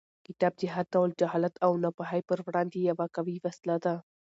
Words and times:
کتاب 0.27 0.53
د 0.57 0.61
هر 0.75 0.85
ډول 0.93 1.09
جهالت 1.19 1.55
او 1.65 1.71
ناپوهۍ 1.83 2.21
پر 2.29 2.39
وړاندې 2.45 2.77
یوه 2.89 3.05
قوي 3.15 3.37
وسله 3.45 3.75
ده. 3.85 3.95